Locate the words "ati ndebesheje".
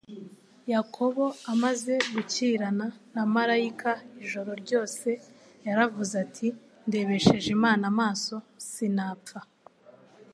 6.25-7.47